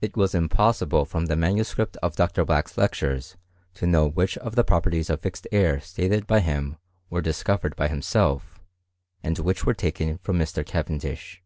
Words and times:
It 0.00 0.16
was 0.16 0.34
impossible 0.34 1.04
from 1.04 1.26
the* 1.26 1.36
manuscript 1.36 1.96
of 1.98 2.16
Dr. 2.16 2.44
Black's 2.44 2.76
lectures 2.76 3.36
to 3.74 3.86
know 3.86 4.08
which 4.08 4.36
of 4.38 4.56
the 4.56 4.64
properties 4.64 5.08
of 5.08 5.20
fixed 5.20 5.46
air 5.52 5.80
stated 5.80 6.26
by 6.26 6.40
him 6.40 6.78
were 7.10 7.22
discovered 7.22 7.76
by 7.76 7.86
himself, 7.86 8.58
and 9.22 9.38
which 9.38 9.64
were 9.64 9.72
taken 9.72 10.18
from 10.18 10.36
Mr. 10.36 10.66
Cavendish. 10.66 11.44